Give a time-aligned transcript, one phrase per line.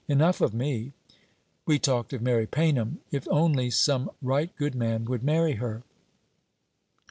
[0.07, 0.93] Enough of me.
[1.67, 3.01] We talked of Mary Paynham.
[3.11, 5.83] If only some right good man would marry her!'